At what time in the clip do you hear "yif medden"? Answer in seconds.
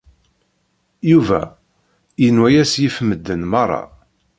2.81-3.41